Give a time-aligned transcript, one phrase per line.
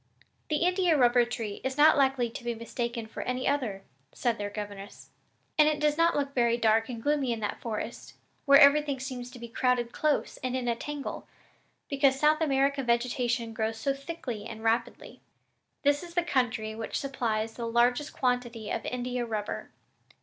[0.49, 4.49] "The India rubber tree is not likely to be mistaken for any other," said their
[4.49, 5.11] governess,
[5.59, 9.29] "and it does not look very dark and gloomy in that forest, where everything seems
[9.29, 11.27] to be crowded close and in a tangle,
[11.87, 15.21] because South American vegetation grows so thickly and rapidly.
[15.83, 19.69] This is the country which supplies the largest quantity of India rubber.